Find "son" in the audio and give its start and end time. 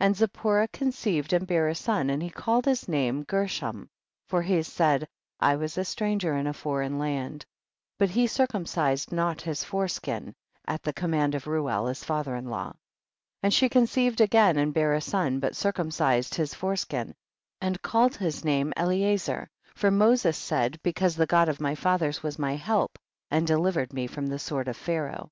1.76-2.10, 15.00-15.38